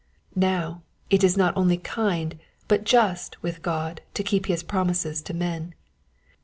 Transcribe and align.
Now, 0.35 0.81
is 1.11 1.23
it 1.23 1.37
not 1.37 1.55
only 1.55 1.77
kind 1.77 2.39
but 2.67 2.85
just 2.85 3.39
with 3.43 3.61
God 3.61 4.01
to 4.15 4.23
keep 4.23 4.47
his 4.47 4.63
promises 4.63 5.21
to 5.21 5.33
men. 5.35 5.75